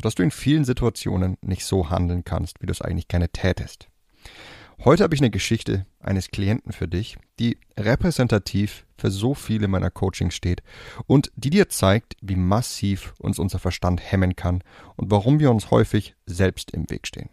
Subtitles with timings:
[0.00, 3.88] sodass du in vielen Situationen nicht so handeln kannst, wie du es eigentlich gerne tätest?
[4.82, 9.90] Heute habe ich eine Geschichte eines Klienten für dich, die repräsentativ für so viele meiner
[9.90, 10.62] Coachings steht
[11.06, 14.62] und die dir zeigt, wie massiv uns unser Verstand hemmen kann
[14.96, 17.28] und warum wir uns häufig selbst im Weg stehen.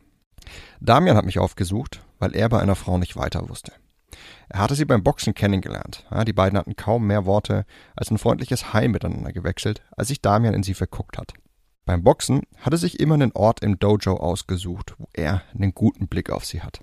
[0.81, 3.72] Damian hat mich aufgesucht, weil er bei einer Frau nicht weiter wusste.
[4.49, 6.05] Er hatte sie beim Boxen kennengelernt.
[6.27, 10.53] Die beiden hatten kaum mehr Worte als ein freundliches Hi miteinander gewechselt, als sich Damian
[10.53, 11.31] in sie verguckt hat.
[11.88, 16.30] Beim Boxen hatte sich immer einen Ort im Dojo ausgesucht, wo er einen guten Blick
[16.30, 16.81] auf sie hat.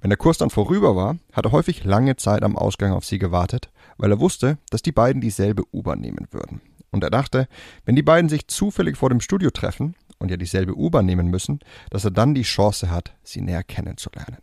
[0.00, 3.18] Wenn der Kurs dann vorüber war, hat er häufig lange Zeit am Ausgang auf sie
[3.18, 6.60] gewartet, weil er wusste, dass die beiden dieselbe U-Bahn nehmen würden.
[6.92, 7.48] Und er dachte,
[7.84, 11.58] wenn die beiden sich zufällig vor dem Studio treffen und ja dieselbe U-Bahn nehmen müssen,
[11.90, 14.38] dass er dann die Chance hat, sie näher kennenzulernen.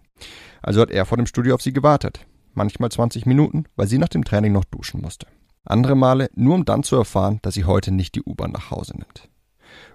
[0.61, 2.25] Also hat er vor dem Studio auf sie gewartet.
[2.53, 5.27] Manchmal 20 Minuten, weil sie nach dem Training noch duschen musste.
[5.63, 8.97] Andere Male nur um dann zu erfahren, dass sie heute nicht die U-Bahn nach Hause
[8.97, 9.29] nimmt.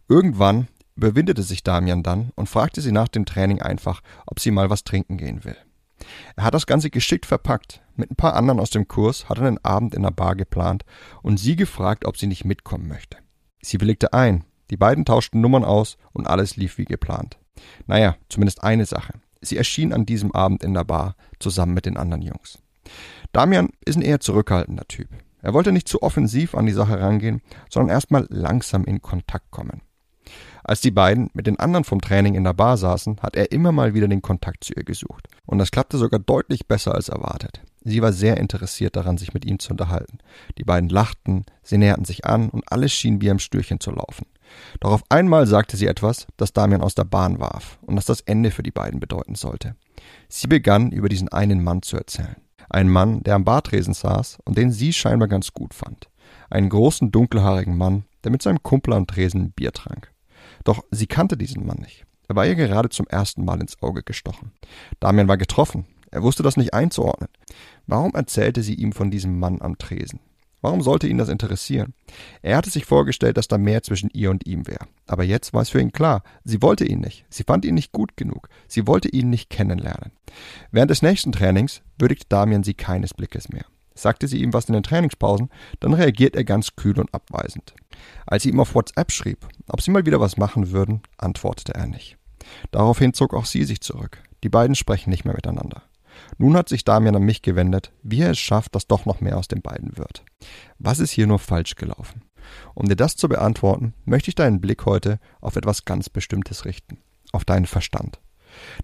[0.09, 4.71] Irgendwann überwindete sich Damian dann und fragte sie nach dem Training einfach, ob sie mal
[4.71, 5.57] was trinken gehen will.
[6.37, 7.83] Er hat das Ganze geschickt verpackt.
[7.95, 10.85] Mit ein paar anderen aus dem Kurs hat er einen Abend in der Bar geplant
[11.23, 13.19] und sie gefragt, ob sie nicht mitkommen möchte.
[13.61, 14.45] Sie willigte ein.
[14.71, 17.39] Die beiden tauschten Nummern aus und alles lief wie geplant.
[17.87, 19.15] Naja, zumindest eine Sache.
[19.41, 22.59] Sie erschien an diesem Abend in der Bar zusammen mit den anderen Jungs.
[23.33, 25.09] Damian ist ein eher zurückhaltender Typ.
[25.43, 29.83] Er wollte nicht zu offensiv an die Sache rangehen, sondern erstmal langsam in Kontakt kommen.
[30.65, 33.73] Als die beiden mit den anderen vom Training in der Bar saßen, hat er immer
[33.73, 35.29] mal wieder den Kontakt zu ihr gesucht.
[35.47, 37.63] Und das klappte sogar deutlich besser als erwartet.
[37.85, 40.19] Sie war sehr interessiert daran, sich mit ihm zu unterhalten.
[40.59, 44.27] Die beiden lachten, sie näherten sich an und alles schien wie am Stürchen zu laufen.
[44.81, 48.21] Doch auf einmal sagte sie etwas, das Damian aus der Bahn warf und das das
[48.21, 49.75] Ende für die beiden bedeuten sollte.
[50.29, 52.37] Sie begann über diesen einen Mann zu erzählen.
[52.71, 56.09] Ein Mann, der am Bartresen saß und den sie scheinbar ganz gut fand.
[56.51, 60.13] Einen großen dunkelhaarigen Mann, der mit seinem Kumpel am Tresen Bier trank.
[60.69, 62.05] Doch sie kannte diesen Mann nicht.
[62.29, 64.53] Er war ihr gerade zum ersten Mal ins Auge gestochen.
[65.01, 65.87] Damian war getroffen.
[66.11, 67.31] Er wusste das nicht einzuordnen.
[67.87, 70.21] Warum erzählte sie ihm von diesem Mann am Tresen?
[70.61, 71.95] Warum sollte ihn das interessieren?
[72.43, 74.85] Er hatte sich vorgestellt, dass da mehr zwischen ihr und ihm wäre.
[75.07, 77.25] Aber jetzt war es für ihn klar, sie wollte ihn nicht.
[77.31, 78.51] Sie fand ihn nicht gut genug.
[78.67, 80.13] Sie wollte ihn nicht kennenlernen.
[80.71, 83.65] Während des nächsten Trainings würdigte Damian sie keines Blickes mehr.
[83.99, 85.51] Sagte sie ihm was in den Trainingspausen,
[85.81, 87.75] dann reagiert er ganz kühl und abweisend.
[88.27, 91.89] Als sie ihm auf WhatsApp schrieb, ob sie mal wieder was machen würden, antwortete er
[91.89, 92.17] nicht.
[92.71, 94.23] Daraufhin zog auch sie sich zurück.
[94.45, 95.83] Die beiden sprechen nicht mehr miteinander.
[96.37, 99.37] Nun hat sich Damian an mich gewendet, wie er es schafft, dass doch noch mehr
[99.37, 100.25] aus den beiden wird.
[100.79, 102.23] Was ist hier nur falsch gelaufen?
[102.75, 106.99] Um dir das zu beantworten, möchte ich deinen Blick heute auf etwas ganz Bestimmtes richten.
[107.33, 108.21] Auf deinen Verstand.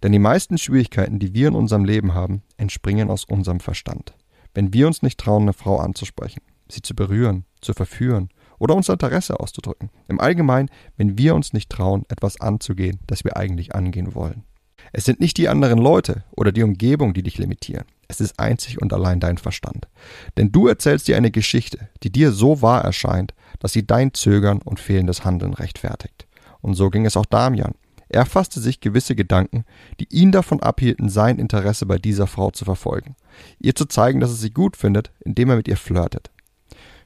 [0.03, 4.15] Denn die meisten Schwierigkeiten, die wir in unserem Leben haben, entspringen aus unserem Verstand.
[4.55, 8.95] Wenn wir uns nicht trauen, eine Frau anzusprechen, sie zu berühren, zu verführen oder unser
[8.95, 9.91] Interesse auszudrücken.
[10.09, 14.45] Im Allgemeinen, wenn wir uns nicht trauen, etwas anzugehen, das wir eigentlich angehen wollen.
[14.93, 17.85] Es sind nicht die anderen Leute oder die Umgebung, die dich limitieren.
[18.07, 19.89] Es ist einzig und allein dein Verstand.
[20.37, 24.61] Denn du erzählst dir eine Geschichte, die dir so wahr erscheint, dass sie dein Zögern
[24.63, 26.27] und fehlendes Handeln rechtfertigt.
[26.61, 27.75] Und so ging es auch Damian.
[28.09, 29.65] Er fasste sich gewisse Gedanken,
[30.01, 33.17] die ihn davon abhielten, sein Interesse bei dieser Frau zu verfolgen,
[33.59, 36.31] ihr zu zeigen, dass er sie gut findet, indem er mit ihr flirtet.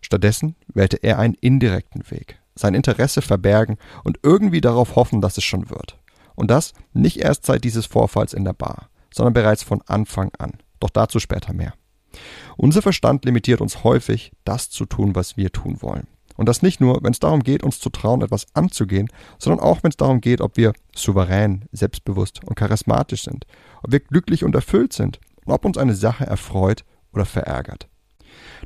[0.01, 5.45] Stattdessen wählte er einen indirekten Weg, sein Interesse verbergen und irgendwie darauf hoffen, dass es
[5.45, 5.99] schon wird.
[6.35, 10.53] Und das nicht erst seit dieses Vorfalls in der Bar, sondern bereits von Anfang an.
[10.79, 11.75] Doch dazu später mehr.
[12.56, 16.06] Unser Verstand limitiert uns häufig, das zu tun, was wir tun wollen.
[16.38, 19.08] Und das nicht nur, wenn es darum geht, uns zu trauen, etwas anzugehen,
[19.38, 23.44] sondern auch, wenn es darum geht, ob wir souverän, selbstbewusst und charismatisch sind,
[23.82, 27.88] ob wir glücklich und erfüllt sind und ob uns eine Sache erfreut oder verärgert.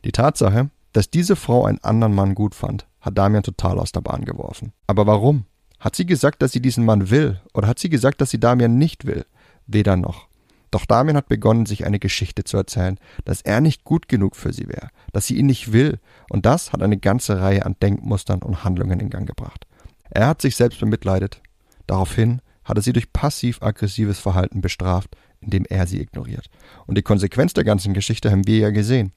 [0.04, 4.02] Die Tatsache, dass diese Frau einen anderen Mann gut fand, hat Damian total aus der
[4.02, 4.74] Bahn geworfen.
[4.86, 5.46] Aber warum?
[5.80, 8.76] Hat sie gesagt, dass sie diesen Mann will, oder hat sie gesagt, dass sie Damian
[8.76, 9.24] nicht will?
[9.66, 10.28] Weder noch.
[10.72, 14.52] Doch Damian hat begonnen, sich eine Geschichte zu erzählen, dass er nicht gut genug für
[14.52, 18.42] sie wäre, dass sie ihn nicht will, und das hat eine ganze Reihe an Denkmustern
[18.42, 19.66] und Handlungen in Gang gebracht.
[20.10, 21.42] Er hat sich selbst bemitleidet.
[21.86, 26.48] Daraufhin hat er sie durch passiv-aggressives Verhalten bestraft, indem er sie ignoriert.
[26.86, 29.12] Und die Konsequenz der ganzen Geschichte haben wir ja gesehen.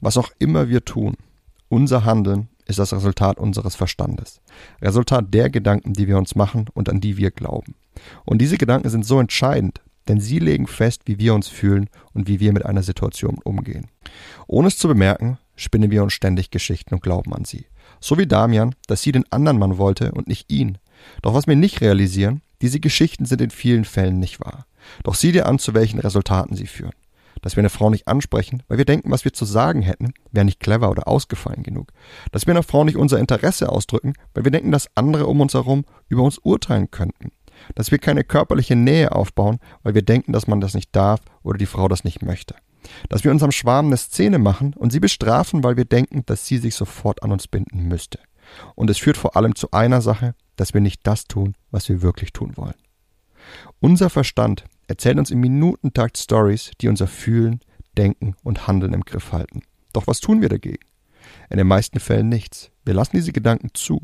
[0.00, 1.16] Was auch immer wir tun,
[1.68, 4.40] unser Handeln ist das Resultat unseres Verstandes.
[4.82, 7.76] Resultat der Gedanken, die wir uns machen und an die wir glauben.
[8.24, 12.28] Und diese Gedanken sind so entscheidend, denn sie legen fest, wie wir uns fühlen und
[12.28, 13.88] wie wir mit einer Situation umgehen.
[14.46, 17.66] Ohne es zu bemerken, spinnen wir uns ständig Geschichten und glauben an sie.
[18.00, 20.78] So wie Damian, dass sie den anderen Mann wollte und nicht ihn.
[21.22, 24.66] Doch was wir nicht realisieren, diese Geschichten sind in vielen Fällen nicht wahr.
[25.02, 26.94] Doch sieh dir an, zu welchen Resultaten sie führen.
[27.42, 30.46] Dass wir eine Frau nicht ansprechen, weil wir denken, was wir zu sagen hätten, wäre
[30.46, 31.92] nicht clever oder ausgefallen genug.
[32.32, 35.52] Dass wir einer Frau nicht unser Interesse ausdrücken, weil wir denken, dass andere um uns
[35.52, 37.32] herum über uns urteilen könnten
[37.74, 41.58] dass wir keine körperliche Nähe aufbauen, weil wir denken, dass man das nicht darf oder
[41.58, 42.54] die Frau das nicht möchte.
[43.08, 46.58] Dass wir unserem Schwarm eine Szene machen und sie bestrafen, weil wir denken, dass sie
[46.58, 48.18] sich sofort an uns binden müsste.
[48.74, 52.02] Und es führt vor allem zu einer Sache, dass wir nicht das tun, was wir
[52.02, 52.74] wirklich tun wollen.
[53.80, 57.60] Unser Verstand erzählt uns im Minutentakt Stories, die unser Fühlen,
[57.96, 59.62] Denken und Handeln im Griff halten.
[59.92, 60.84] Doch was tun wir dagegen?
[61.50, 62.70] In den meisten Fällen nichts.
[62.84, 64.00] Wir lassen diese Gedanken zu.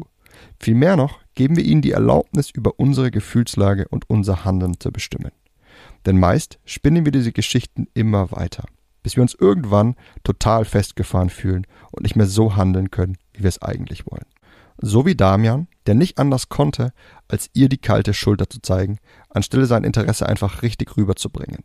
[0.59, 5.33] Vielmehr noch geben wir ihnen die Erlaubnis, über unsere Gefühlslage und unser Handeln zu bestimmen.
[6.07, 8.65] Denn meist spinnen wir diese Geschichten immer weiter,
[9.03, 9.95] bis wir uns irgendwann
[10.25, 14.27] total festgefahren fühlen und nicht mehr so handeln können, wie wir es eigentlich wollen.
[14.79, 16.93] So wie Damian, der nicht anders konnte,
[17.29, 18.99] als ihr die kalte Schulter zu zeigen,
[19.29, 21.63] anstelle sein Interesse einfach richtig rüberzubringen.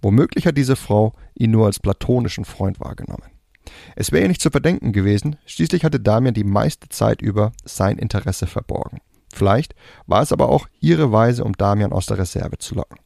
[0.00, 3.31] Womöglich hat diese Frau ihn nur als platonischen Freund wahrgenommen.
[3.96, 7.98] Es wäre ihr nicht zu verdenken gewesen, schließlich hatte Damian die meiste Zeit über sein
[7.98, 9.00] Interesse verborgen.
[9.32, 9.74] Vielleicht
[10.06, 12.98] war es aber auch ihre Weise, um Damian aus der Reserve zu locken.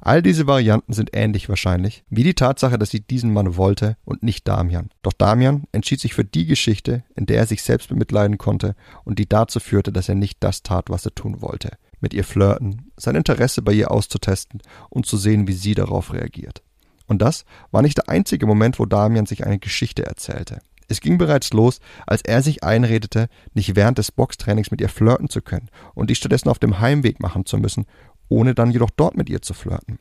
[0.00, 4.22] All diese Varianten sind ähnlich wahrscheinlich, wie die Tatsache, dass sie diesen Mann wollte und
[4.22, 4.90] nicht Damian.
[5.02, 9.18] Doch Damian entschied sich für die Geschichte, in der er sich selbst bemitleiden konnte und
[9.18, 11.76] die dazu führte, dass er nicht das tat, was er tun wollte.
[12.00, 14.60] Mit ihr flirten, sein Interesse bei ihr auszutesten
[14.90, 16.62] und zu sehen, wie sie darauf reagiert.
[17.06, 20.60] Und das war nicht der einzige Moment, wo Damian sich eine Geschichte erzählte.
[20.88, 25.28] Es ging bereits los, als er sich einredete, nicht während des Boxtrainings mit ihr flirten
[25.28, 27.86] zu können und dies stattdessen auf dem Heimweg machen zu müssen,
[28.28, 29.98] ohne dann jedoch dort mit ihr zu flirten.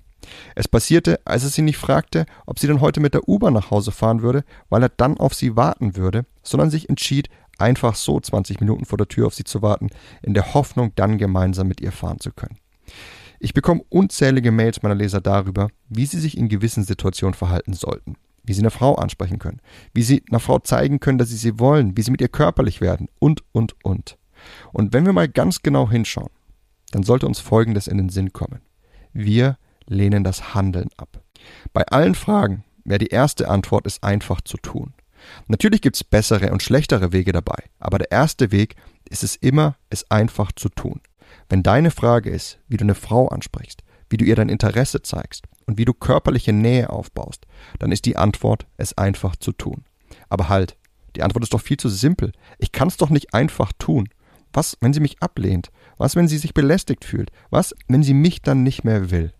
[0.55, 3.71] Es passierte, als er sie nicht fragte, ob sie denn heute mit der U-Bahn nach
[3.71, 8.19] Hause fahren würde, weil er dann auf sie warten würde, sondern sich entschied, einfach so
[8.19, 9.89] 20 Minuten vor der Tür auf sie zu warten,
[10.21, 12.57] in der Hoffnung, dann gemeinsam mit ihr fahren zu können.
[13.43, 18.15] Ich bekomme unzählige Mails meiner Leser darüber, wie sie sich in gewissen Situationen verhalten sollten,
[18.45, 19.59] wie sie eine Frau ansprechen können,
[19.93, 22.79] wie sie einer Frau zeigen können, dass sie sie wollen, wie sie mit ihr körperlich
[22.79, 24.17] werden und, und, und.
[24.71, 26.29] Und wenn wir mal ganz genau hinschauen,
[26.91, 28.61] dann sollte uns Folgendes in den Sinn kommen.
[29.11, 29.57] Wir
[29.87, 31.21] lehnen das Handeln ab.
[31.73, 34.93] Bei allen Fragen wäre die erste Antwort, es einfach zu tun.
[35.47, 38.77] Natürlich gibt es bessere und schlechtere Wege dabei, aber der erste Weg
[39.09, 41.01] ist es immer, es einfach zu tun.
[41.49, 45.45] Wenn deine Frage ist, wie du eine Frau ansprichst, wie du ihr dein Interesse zeigst
[45.65, 47.45] und wie du körperliche Nähe aufbaust,
[47.79, 49.85] dann ist die Antwort, es einfach zu tun.
[50.29, 50.77] Aber halt,
[51.15, 52.31] die Antwort ist doch viel zu simpel.
[52.57, 54.09] Ich kann es doch nicht einfach tun.
[54.51, 55.71] Was, wenn sie mich ablehnt?
[55.97, 57.31] Was, wenn sie sich belästigt fühlt?
[57.49, 59.33] Was, wenn sie mich dann nicht mehr will?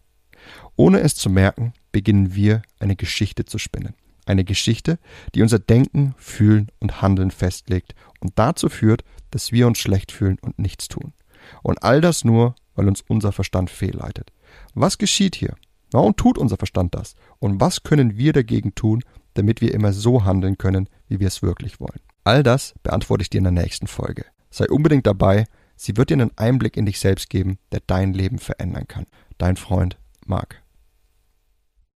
[0.75, 3.94] Ohne es zu merken, beginnen wir eine Geschichte zu spinnen.
[4.25, 5.00] Eine Geschichte,
[5.35, 10.38] die unser Denken, Fühlen und Handeln festlegt und dazu führt, dass wir uns schlecht fühlen
[10.41, 11.13] und nichts tun.
[11.62, 14.32] Und all das nur, weil uns unser Verstand fehlleitet.
[14.74, 15.56] Was geschieht hier?
[15.91, 17.15] Warum tut unser Verstand das?
[17.39, 19.03] Und was können wir dagegen tun,
[19.36, 22.00] damit wir immer so handeln können, wie wir es wirklich wollen?
[22.24, 24.25] All das beantworte ich dir in der nächsten Folge.
[24.50, 28.39] Sei unbedingt dabei, sie wird dir einen Einblick in dich selbst geben, der dein Leben
[28.39, 29.06] verändern kann.
[29.38, 30.62] Dein Freund Marc.